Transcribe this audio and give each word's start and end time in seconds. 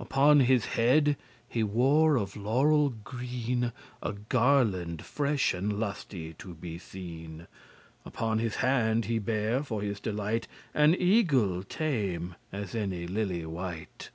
Upon 0.00 0.40
his 0.40 0.64
head 0.64 1.16
he 1.48 1.62
wore 1.62 2.16
of 2.16 2.34
laurel 2.36 2.90
green 3.04 3.70
A 4.02 4.14
garland 4.14 5.04
fresh 5.04 5.54
and 5.54 5.78
lusty 5.78 6.34
to 6.40 6.54
be 6.54 6.76
seen; 6.76 7.46
Upon 8.04 8.40
his 8.40 8.56
hand 8.56 9.04
he 9.04 9.20
bare, 9.20 9.62
for 9.62 9.82
his 9.82 10.00
delight, 10.00 10.48
An 10.74 10.92
eagle 11.00 11.62
tame, 11.62 12.34
as 12.50 12.74
any 12.74 13.06
lily 13.06 13.46
white. 13.46 14.10